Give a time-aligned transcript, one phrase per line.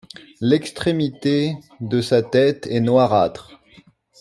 [0.41, 3.61] L'extrémité de sa tête est noirâtre.